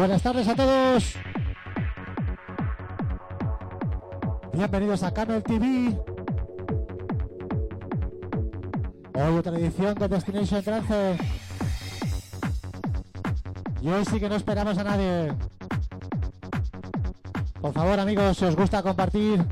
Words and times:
buenas 0.00 0.22
tardes 0.22 0.48
a 0.48 0.56
todos. 0.56 1.14
Bienvenidos 4.54 5.02
a 5.02 5.12
Camel 5.12 5.42
TV. 5.42 5.94
Hoy 9.12 9.36
otra 9.38 9.58
edición 9.58 9.94
de 9.96 10.08
Destination 10.08 10.62
Trance. 10.62 11.18
Y 13.82 13.88
hoy 13.90 14.04
sí 14.06 14.18
que 14.18 14.30
no 14.30 14.36
esperamos 14.36 14.78
a 14.78 14.84
nadie. 14.84 15.34
Por 17.60 17.74
favor, 17.74 18.00
amigos, 18.00 18.38
si 18.38 18.46
os 18.46 18.56
gusta 18.56 18.82
compartir, 18.82 19.44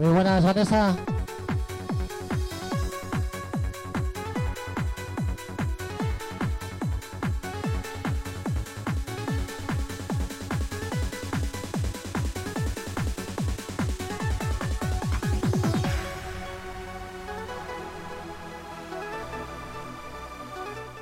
Muy 0.00 0.14
buenas, 0.14 0.42
Vanessa. 0.42 0.96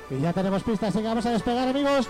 Y 0.09 0.19
ya 0.19 0.33
tenemos 0.33 0.61
pistas, 0.63 0.93
que 0.93 1.01
vamos 1.01 1.25
a 1.25 1.29
despegar, 1.29 1.69
amigos. 1.69 2.09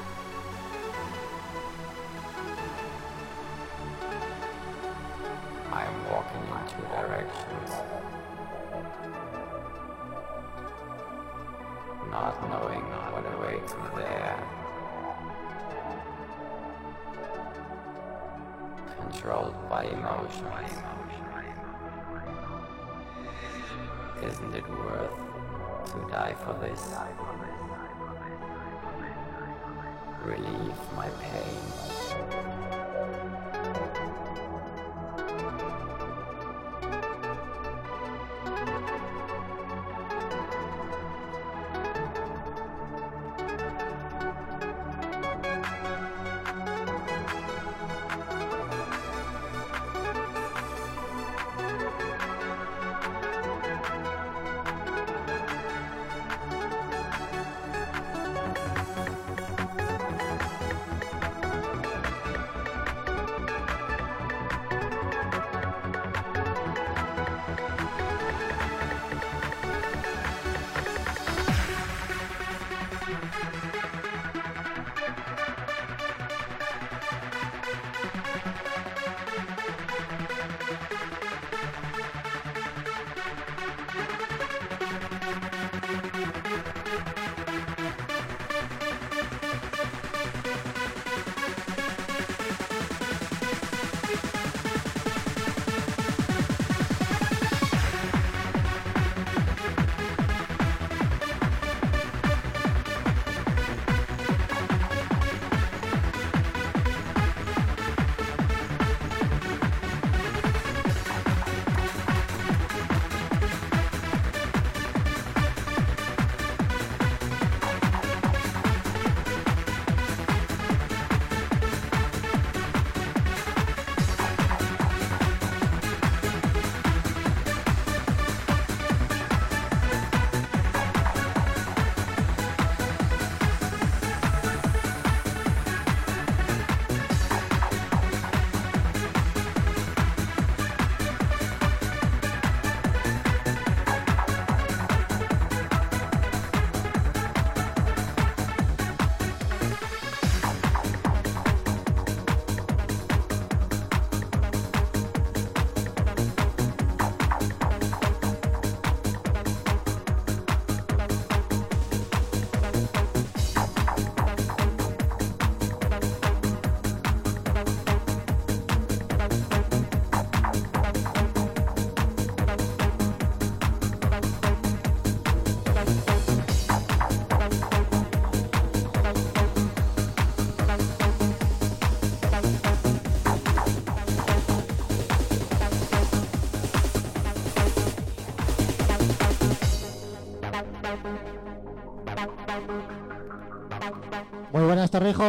Muy 194.51 194.63
buenas, 194.63 194.89
Torrijo. 194.89 195.23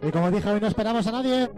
Y 0.00 0.10
como 0.12 0.30
dije, 0.30 0.48
hoy 0.48 0.60
no 0.60 0.68
esperamos 0.68 1.06
a 1.08 1.12
nadie. 1.12 1.50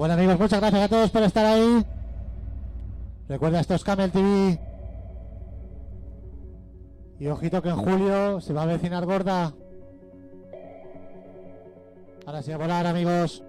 Bueno 0.00 0.14
amigos, 0.14 0.38
muchas 0.38 0.60
gracias 0.60 0.82
a 0.82 0.88
todos 0.88 1.10
por 1.10 1.22
estar 1.24 1.44
ahí. 1.44 1.84
Recuerda, 3.28 3.60
esto 3.60 3.74
es 3.74 3.84
Camel 3.84 4.10
TV. 4.10 4.58
Y 7.18 7.26
ojito 7.26 7.60
que 7.60 7.68
en 7.68 7.76
julio 7.76 8.40
se 8.40 8.54
va 8.54 8.62
a 8.62 8.64
vecinar 8.64 9.04
gorda. 9.04 9.52
Ahora 12.24 12.40
sí 12.40 12.50
a 12.50 12.56
volar 12.56 12.86
amigos. 12.86 13.44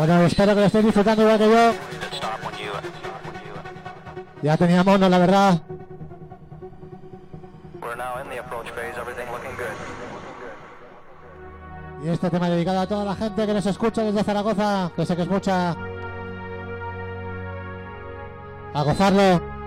Bueno, 0.00 0.22
espero 0.22 0.54
que 0.54 0.60
lo 0.60 0.66
estéis 0.66 0.84
disfrutando 0.86 1.22
igual 1.24 1.38
que 1.38 1.50
yo. 1.50 1.72
Ya 4.40 4.56
tenía 4.56 4.82
mono, 4.82 5.06
la 5.10 5.18
verdad. 5.18 5.60
Y 12.02 12.08
este 12.08 12.30
tema 12.30 12.48
dedicado 12.48 12.80
a 12.80 12.86
toda 12.86 13.04
la 13.04 13.14
gente 13.14 13.46
que 13.46 13.52
nos 13.52 13.66
escucha 13.66 14.02
desde 14.02 14.24
Zaragoza, 14.24 14.90
que 14.96 15.04
sé 15.04 15.14
que 15.14 15.22
es 15.22 15.28
mucha. 15.28 15.76
A 18.72 18.82
gozarlo. 18.82 19.59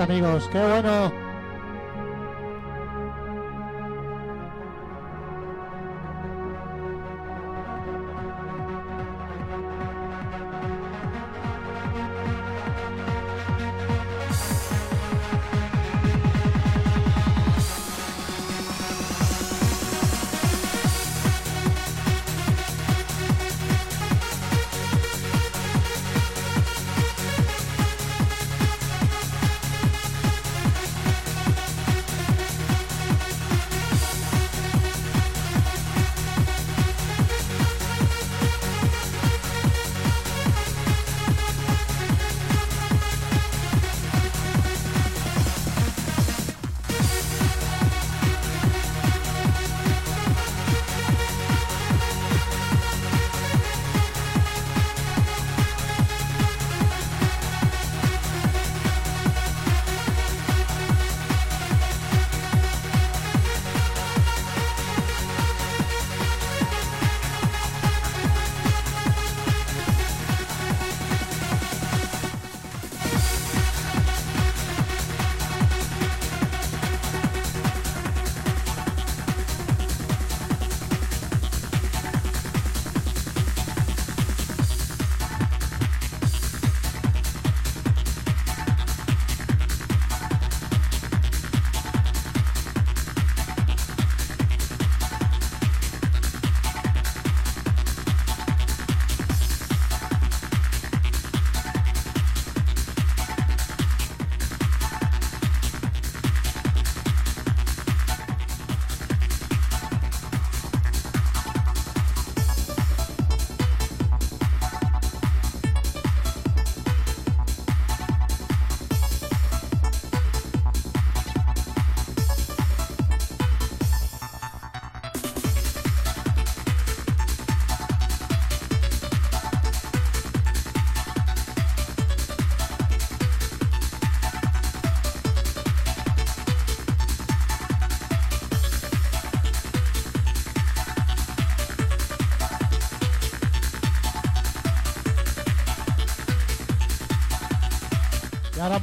Amigos. 0.00 0.48
Qué 0.50 0.58
bueno. 0.58 1.19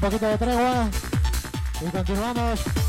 Poquito 0.10 0.26
de 0.26 0.38
tregua 0.38 0.90
y 1.82 1.92
continuamos. 1.92 2.87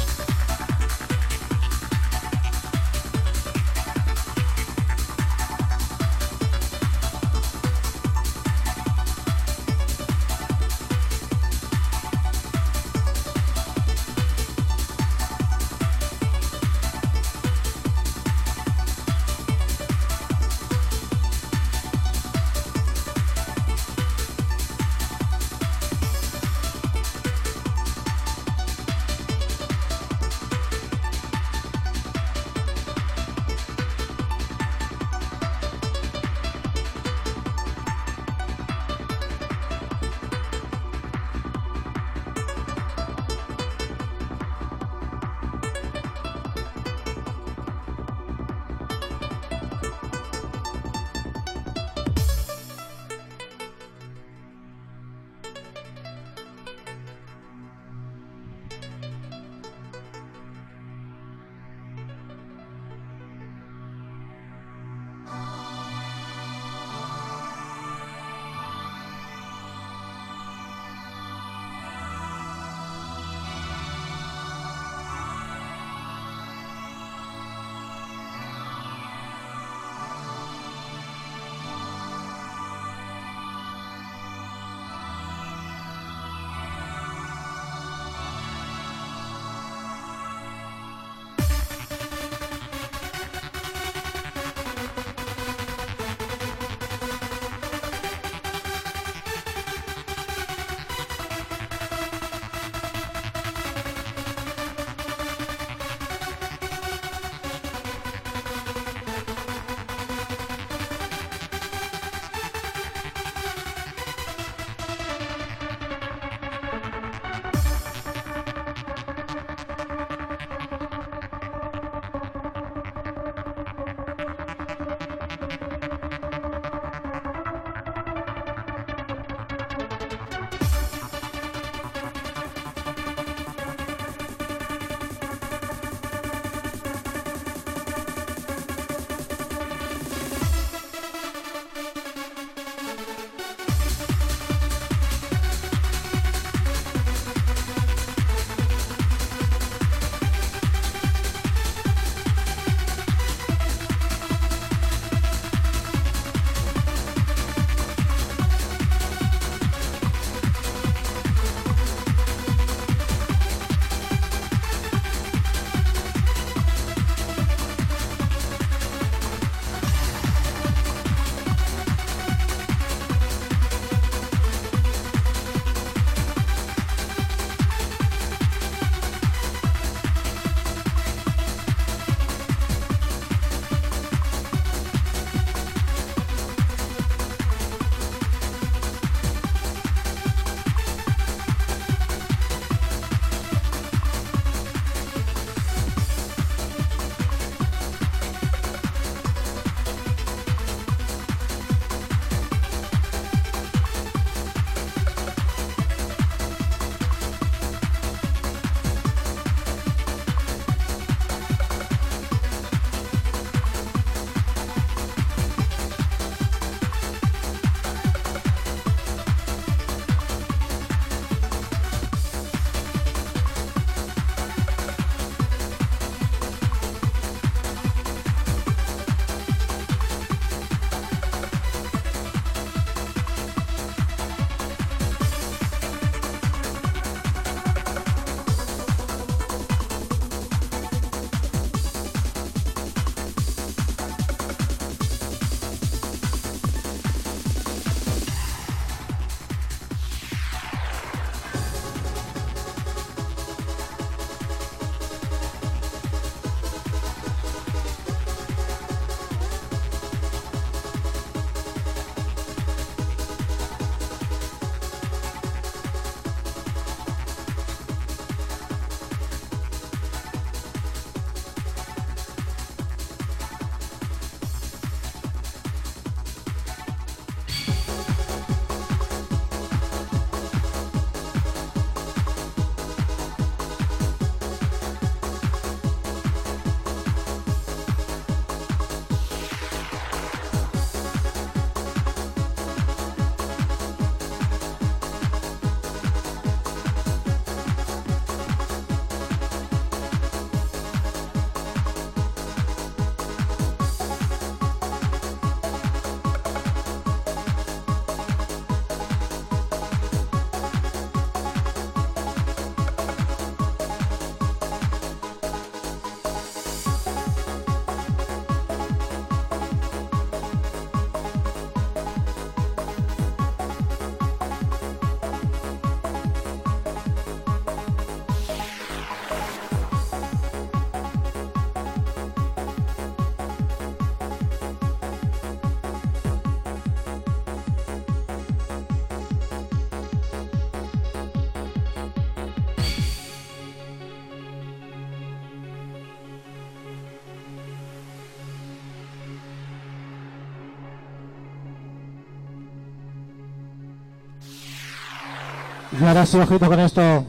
Y 356.00 356.04
ahora 356.04 356.24
sí, 356.24 356.38
ojito 356.38 356.66
con 356.66 356.78
esto. 356.78 357.24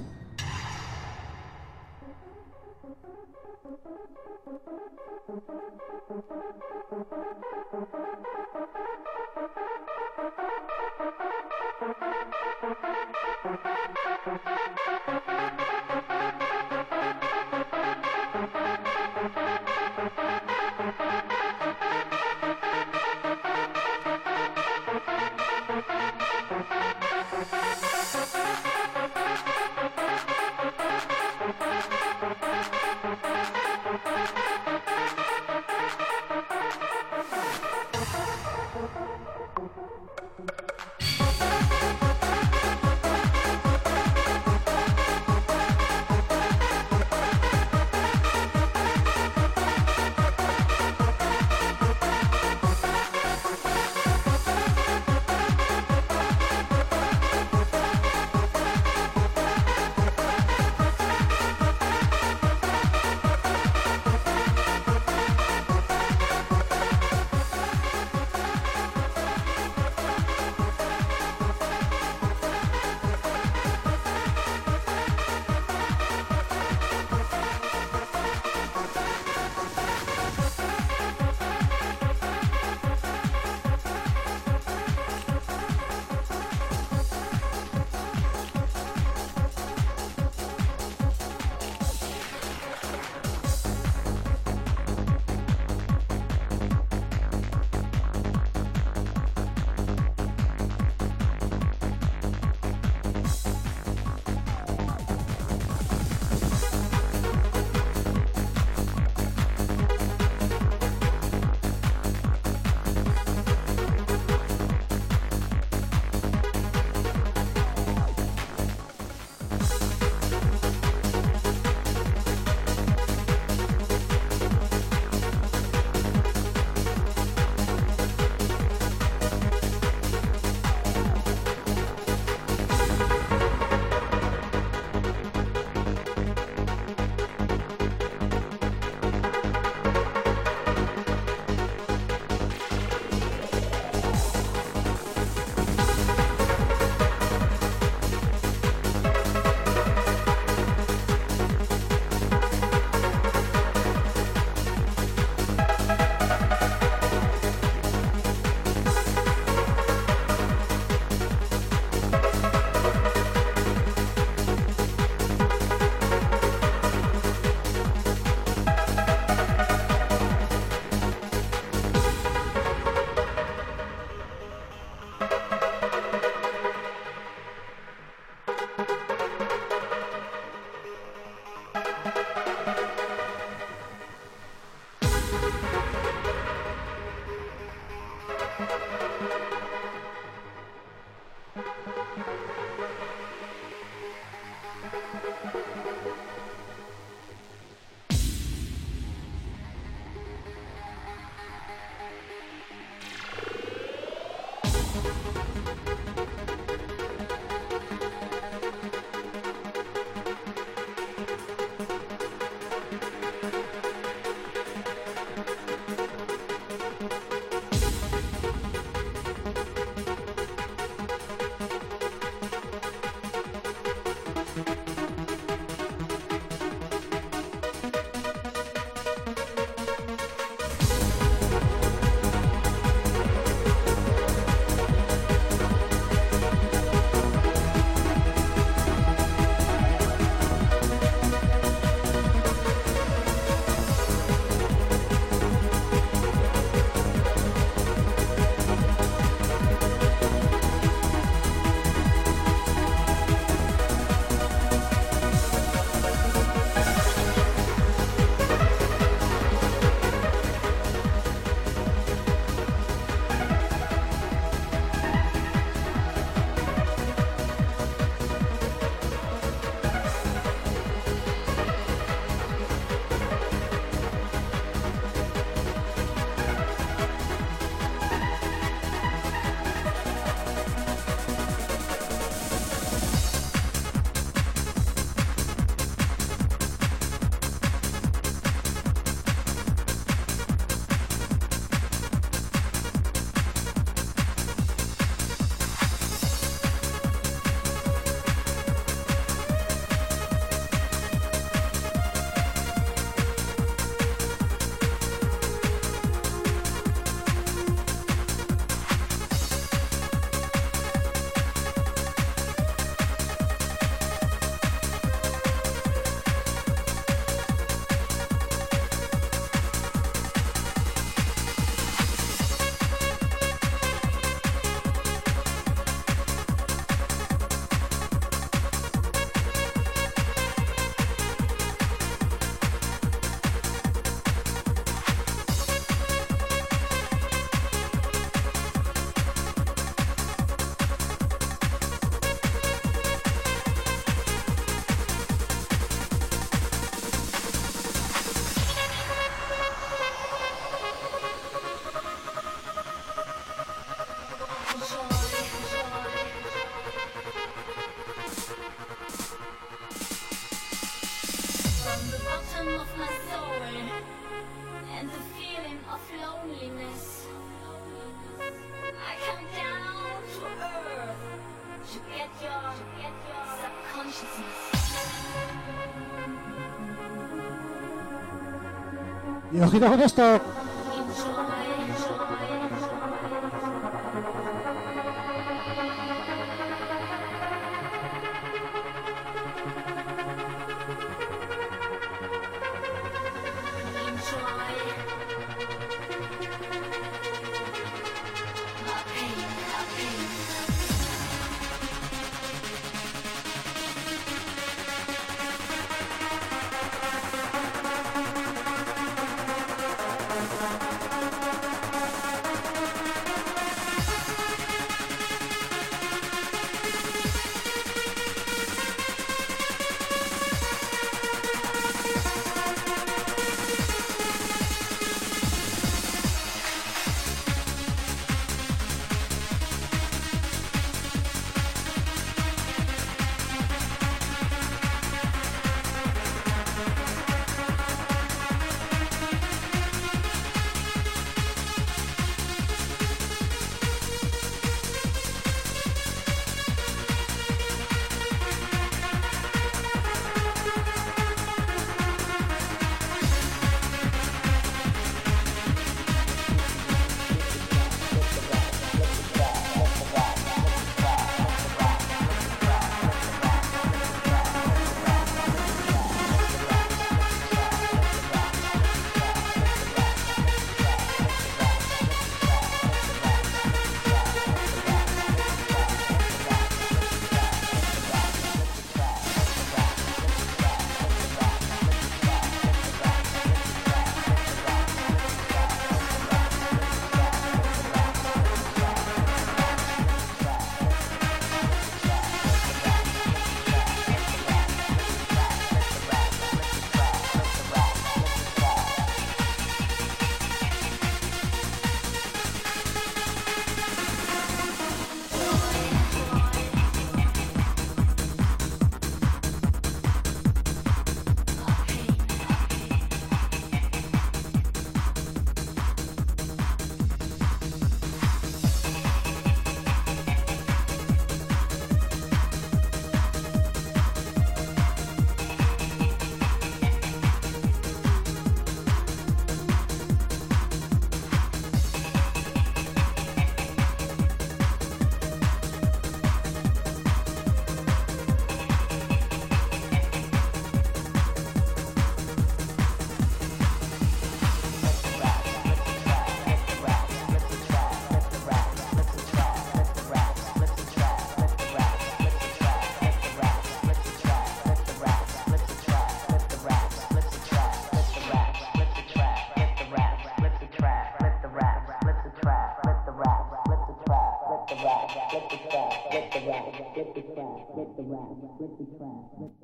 Y 379.60 379.62
ojito 379.62 379.88
con 379.88 380.02
esto. 380.02 380.42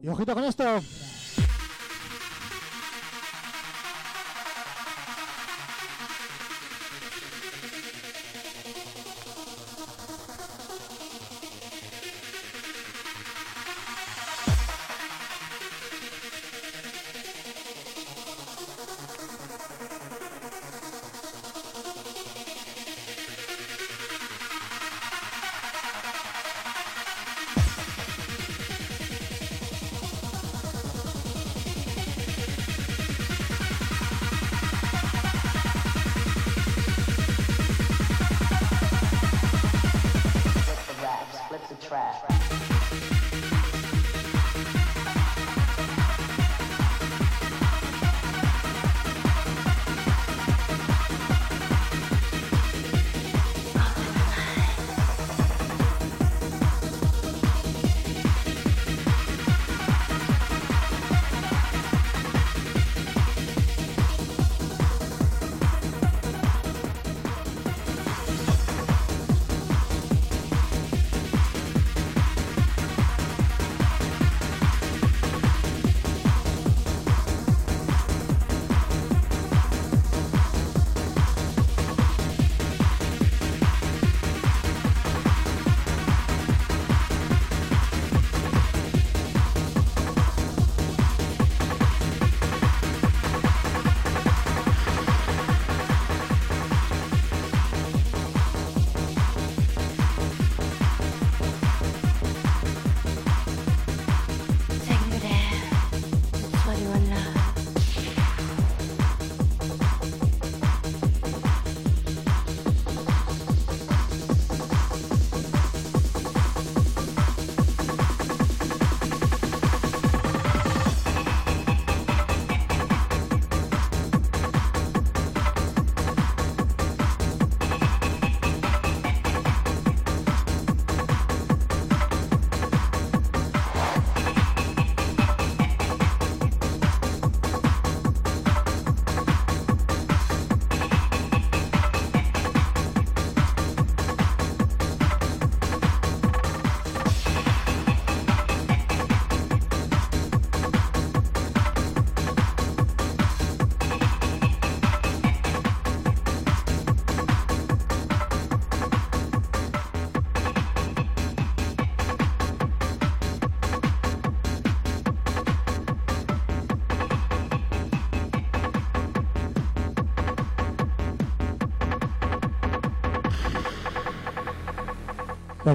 Y 0.01 0.07
ojito 0.07 0.33
con 0.33 0.43
esto. 0.43 0.63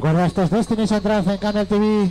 Recuerda 0.01 0.25
estos 0.25 0.49
Destination 0.49 1.03
Trance 1.03 1.31
en 1.31 1.37
Canal 1.37 1.67
TV. 1.67 2.11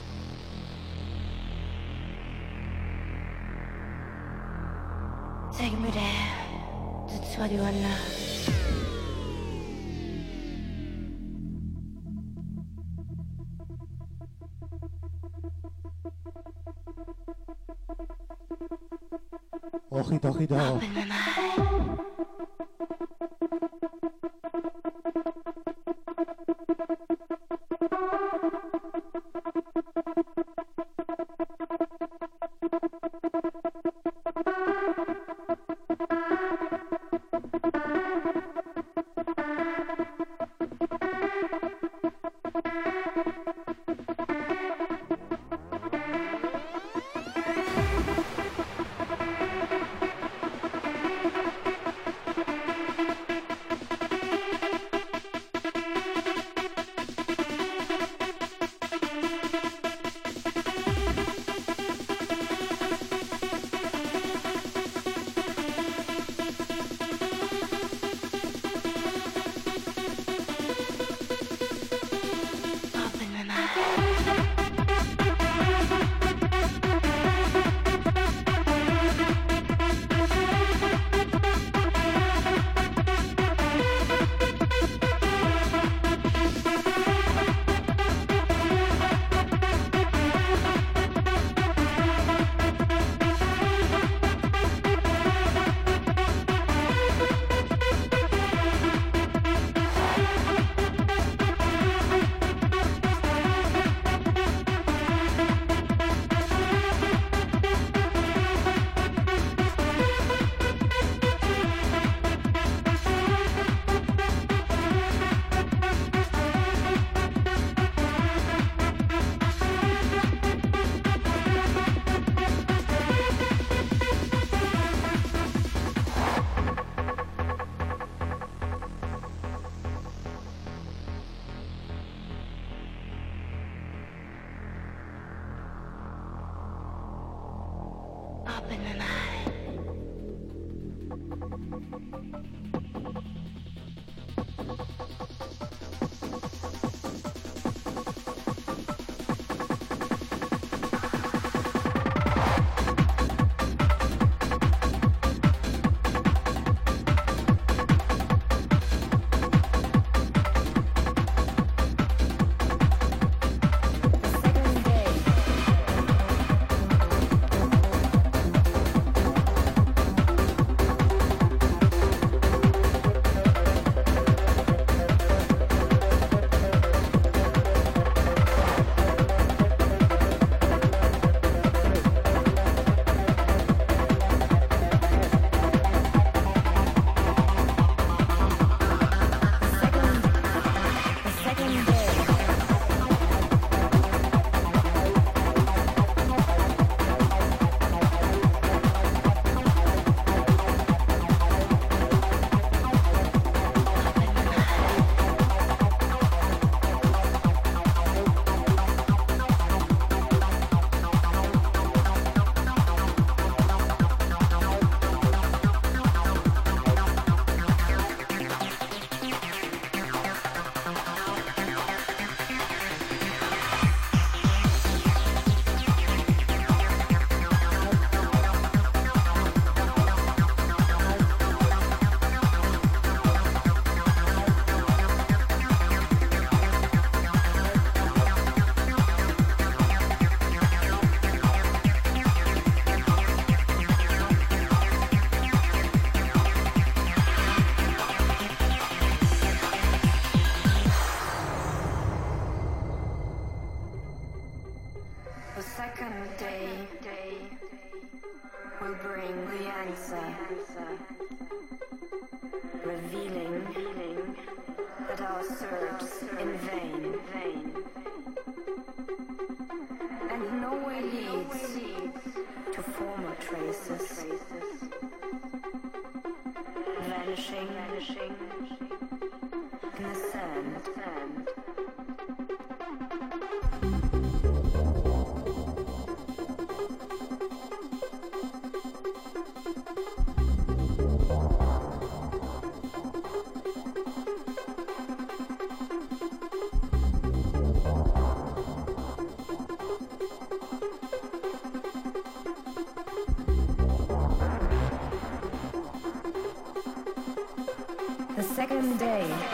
Second 308.70 309.00
Day. 309.00 309.49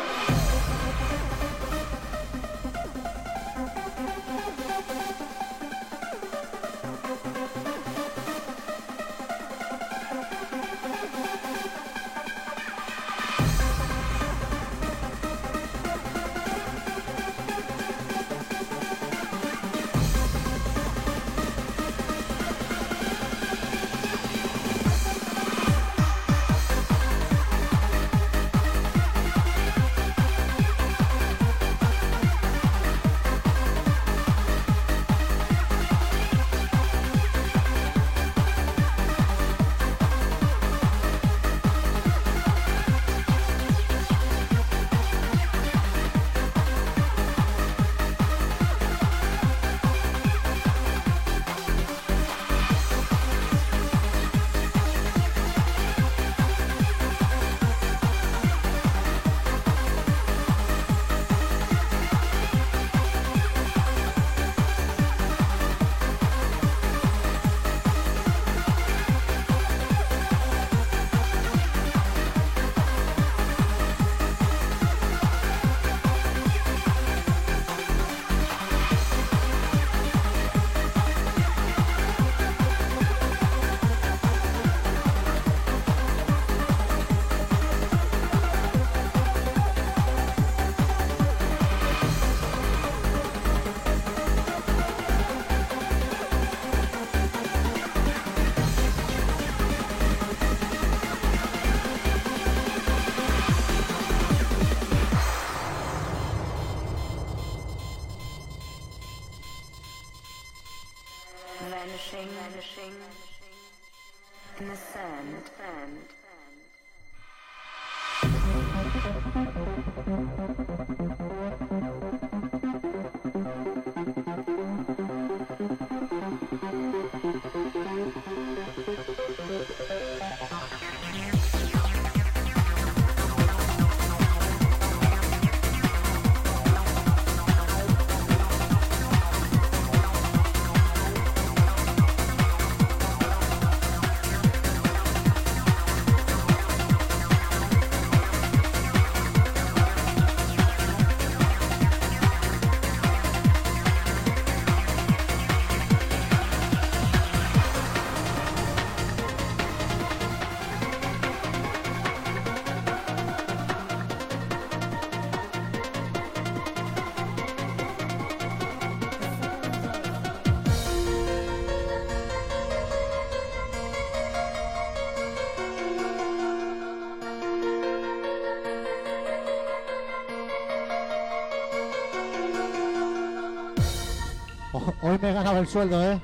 Hoy 185.15 185.21
me 185.21 185.29
he 185.29 185.33
ganado 185.33 185.59
el 185.59 185.67
sueldo, 185.67 186.03
¿eh? 186.03 186.19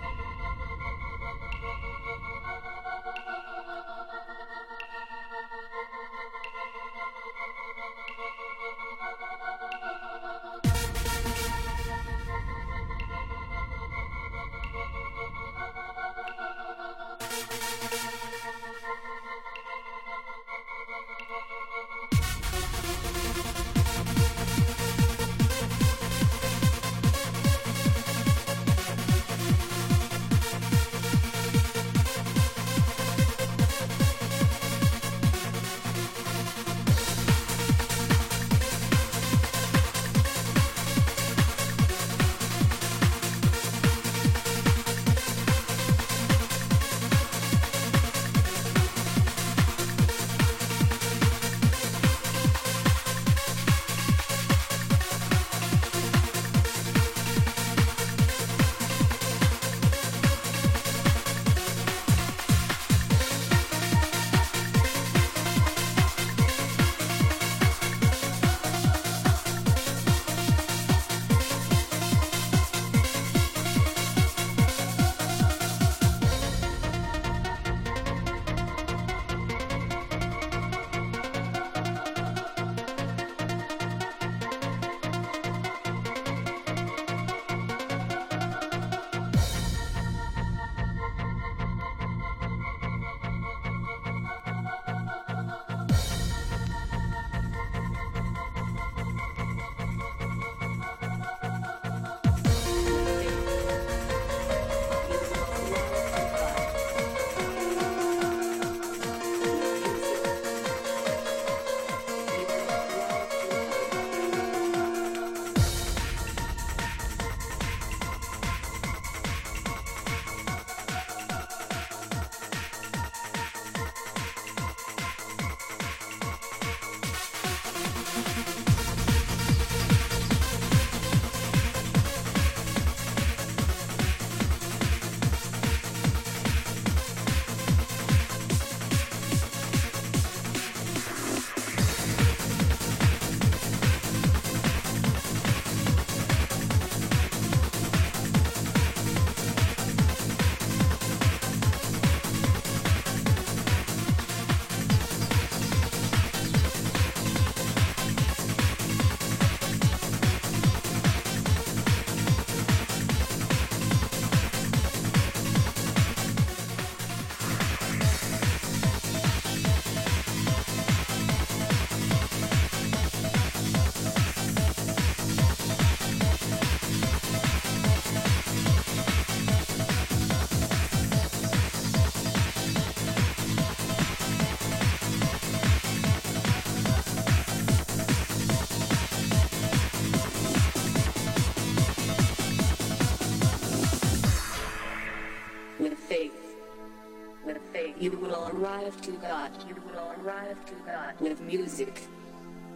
Arrive 198.62 199.02
to 199.02 199.12
God. 199.14 199.52
You 199.68 199.76
will 199.76 200.12
arrive 200.22 200.66
to 200.66 200.74
God 200.86 201.14
with 201.20 201.42
music. 201.42 202.08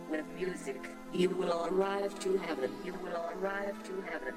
With 0.10 0.26
music. 0.36 0.90
You 1.14 1.30
will 1.30 1.68
arrive 1.70 2.18
to 2.20 2.38
heaven. 2.38 2.72
You 2.84 2.94
will 3.04 3.22
arrive 3.38 3.76
to 3.84 3.94
heaven. 4.10 4.34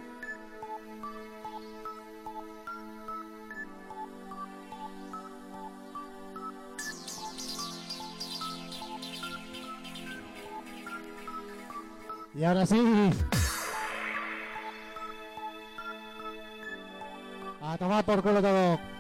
Y 12.34 12.44
ahora 12.44 12.66
sí. 12.66 13.10
A 17.62 17.76
tomar 17.78 18.04
por 18.04 18.22
culo 18.22 18.40
todo. 18.40 18.97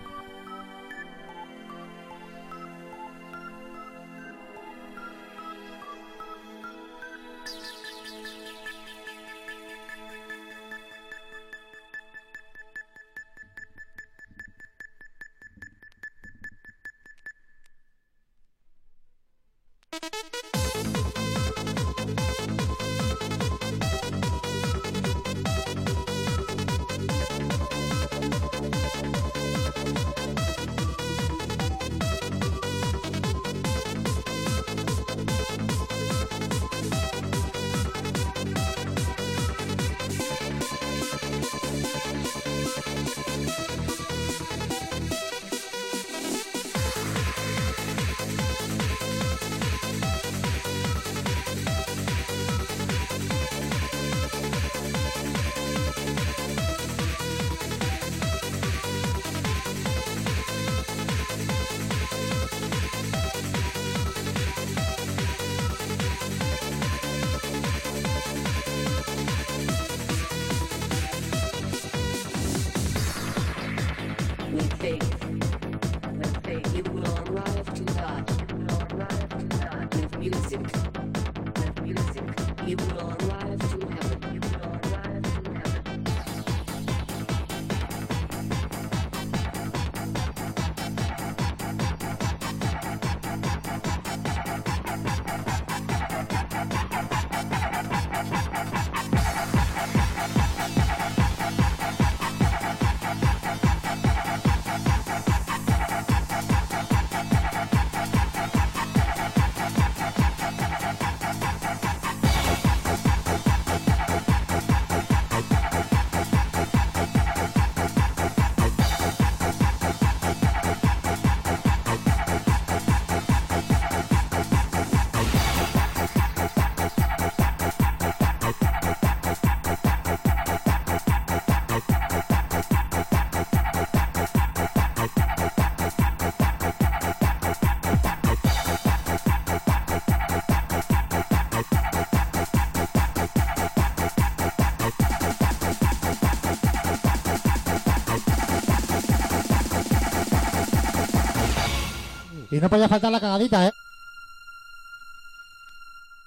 Y 152.50 152.60
no 152.60 152.68
podía 152.68 152.88
faltar 152.88 153.12
la 153.12 153.20
cagadita, 153.20 153.66
¿eh? 153.66 153.72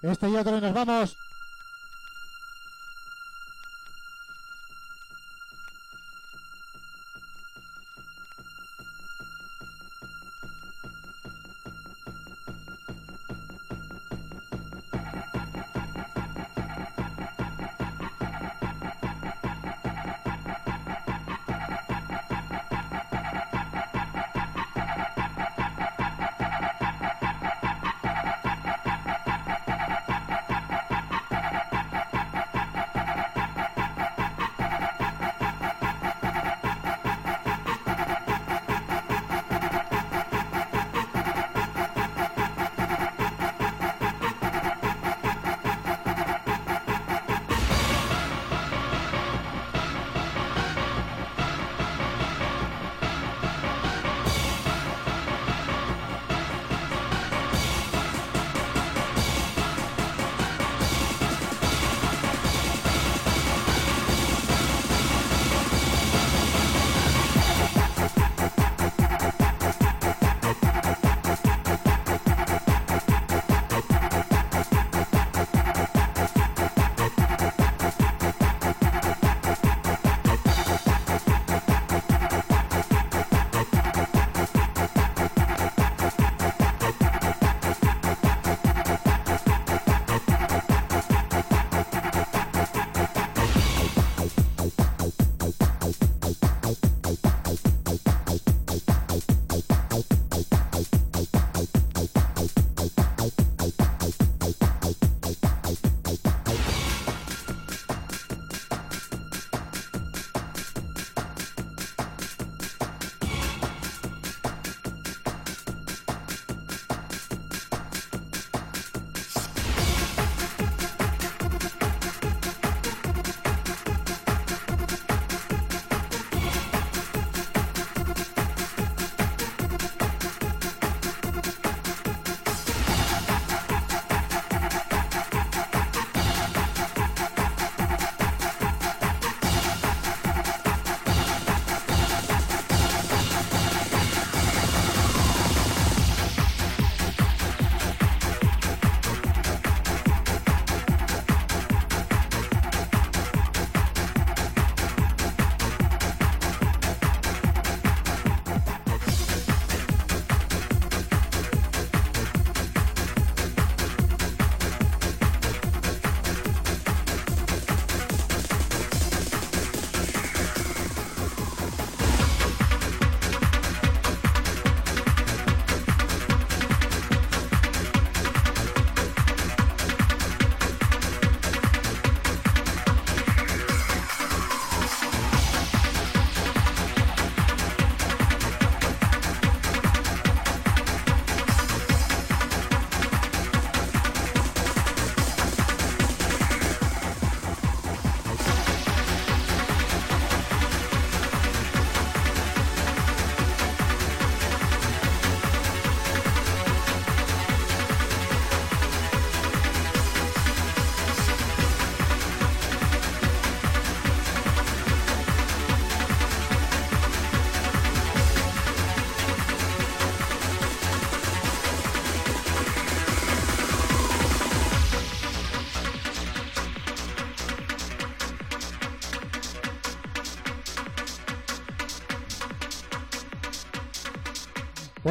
Este 0.02 0.30
y 0.30 0.36
otro 0.36 0.58
y 0.58 0.62
nos 0.62 0.74
vamos. 0.74 1.18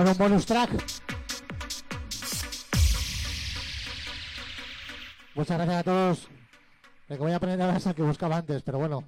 Bueno, 0.01 0.13
un 0.13 0.19
bonus 0.19 0.47
track. 0.47 0.71
Muchas 5.35 5.59
gracias 5.59 5.77
a 5.77 5.83
todos. 5.83 6.29
Que 7.07 7.17
voy 7.17 7.33
a 7.33 7.39
poner 7.39 7.61
es 7.61 7.85
el 7.85 7.95
que 7.95 8.01
buscaba 8.01 8.39
antes, 8.39 8.63
pero 8.63 8.79
bueno. 8.79 9.05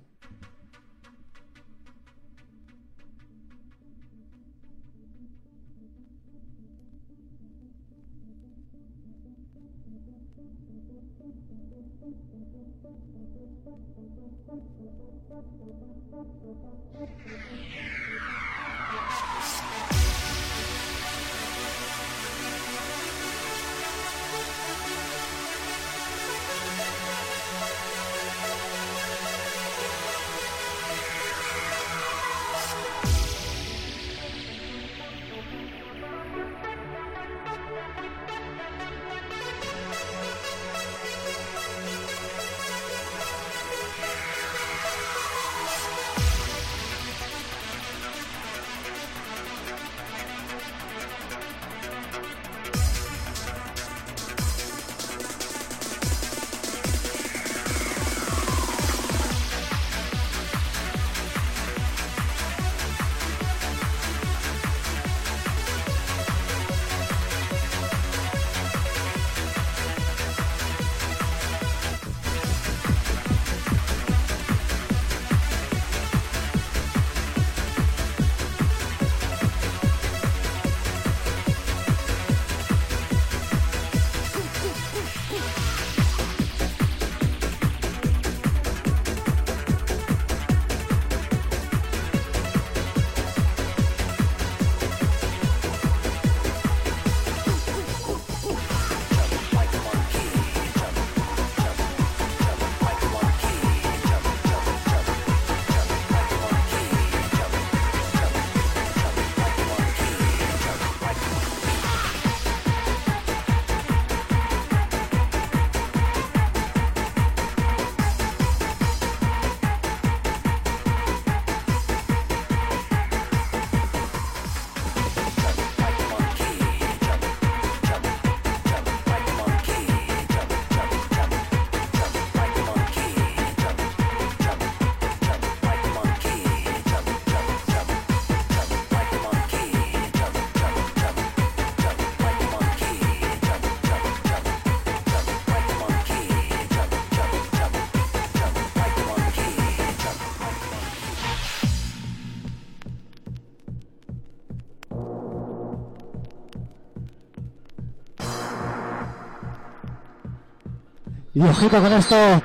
Y 161.35 161.41
ojito 161.41 161.81
con 161.81 161.93
esto. 161.93 162.43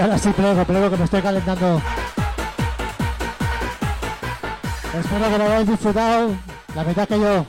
Ahora 0.00 0.16
sí, 0.16 0.30
plego, 0.30 0.64
plego, 0.64 0.90
que 0.90 0.96
me 0.96 1.04
estoy 1.04 1.20
calentando. 1.20 1.82
Espero 4.98 5.30
que 5.30 5.38
lo 5.38 5.44
hayáis 5.44 5.68
disfrutado, 5.68 6.34
la 6.74 6.84
mitad 6.84 7.06
que 7.06 7.20
yo. 7.20 7.46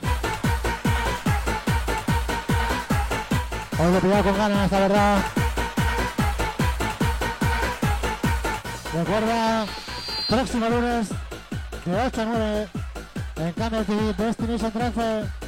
Os 3.78 3.90
lo 3.90 3.96
he 3.96 4.00
pillado 4.02 4.22
con 4.24 4.36
ganas, 4.36 4.70
la 4.70 4.78
verdad. 4.80 5.18
Recuerda, 8.92 9.66
próximo 10.28 10.68
lunes, 10.68 11.08
de 11.86 12.00
8 12.00 12.20
a 12.20 12.24
9, 12.26 12.68
en 13.36 13.52
Canal 13.52 13.86
TV, 13.86 14.12
Destination 14.12 14.72
13. 14.72 15.41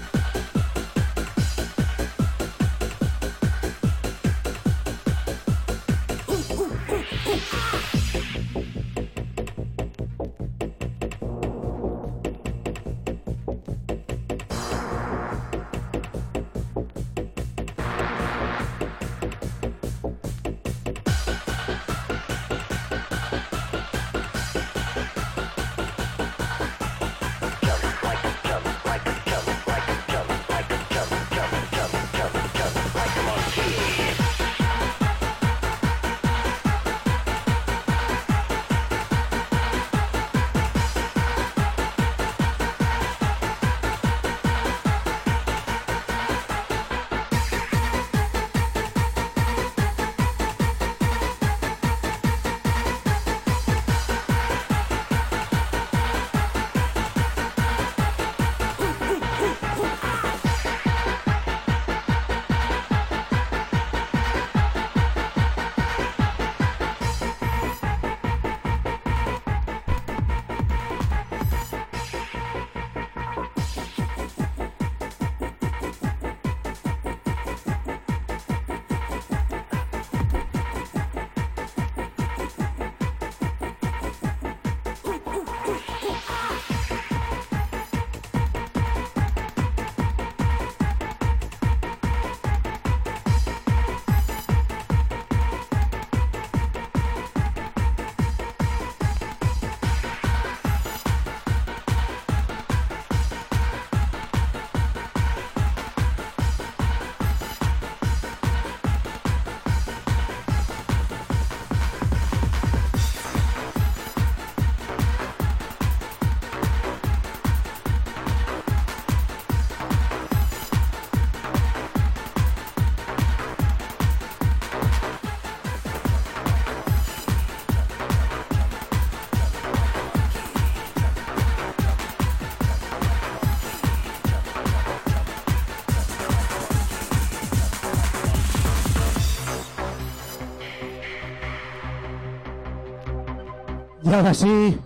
Ahora 144.14 144.34
sí. 144.34 144.78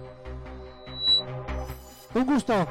Un 2.14 2.26
gusto. 2.26 2.67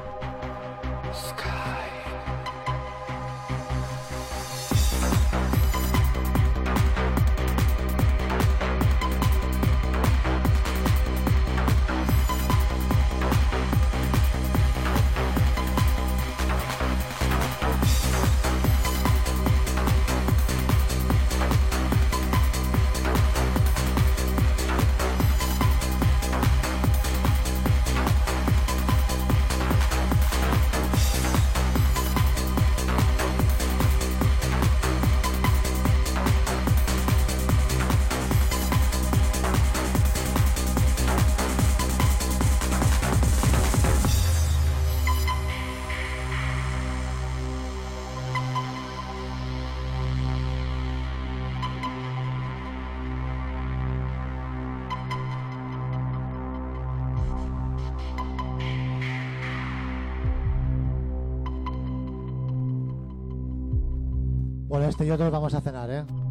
Este 64.98 65.06
y 65.06 65.10
otros 65.12 65.30
vamos 65.30 65.54
a 65.54 65.60
cenar, 65.60 65.88
¿eh? 65.92 66.27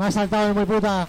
Me 0.00 0.06
ha 0.06 0.10
saltado 0.10 0.48
el 0.48 0.54
muy 0.54 0.64
puta. 0.64 1.06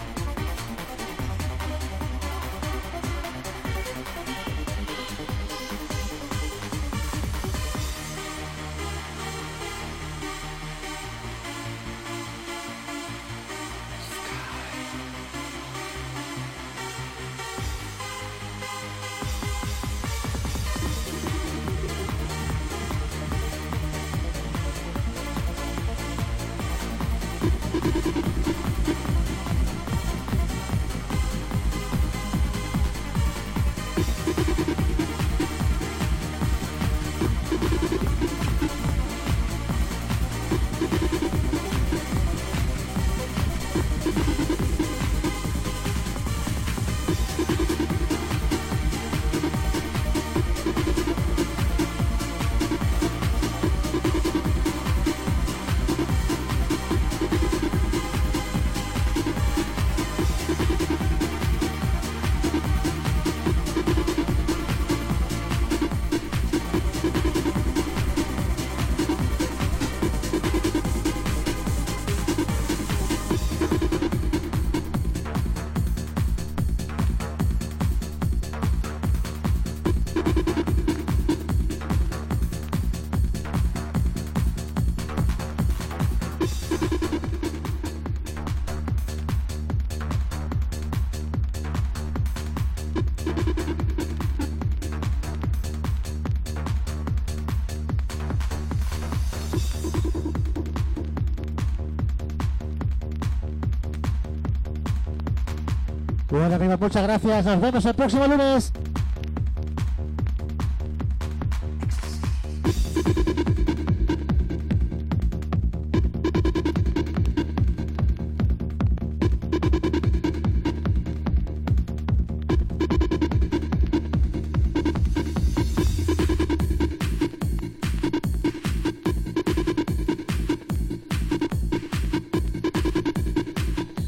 Muchas 106.80 107.03
gracias. 107.03 107.45
Nos 107.45 107.61
vemos 107.61 107.85
el 107.85 107.93
próximo 107.93 108.27
lunes. 108.27 108.72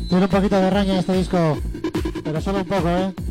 Tiene 0.10 0.26
un 0.26 0.32
poquito 0.32 0.60
de 0.62 0.70
raña 0.70 1.00
este 1.00 1.14
disco, 1.14 1.58
pero 2.44 2.58
solo 2.58 2.60
un 2.60 2.66
poco, 2.66 3.23